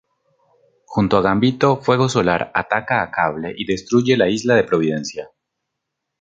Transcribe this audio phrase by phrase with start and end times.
[0.85, 5.29] Junto a Gambito, Fuego Solar ataca a Cable y destruye la isla de Providencia.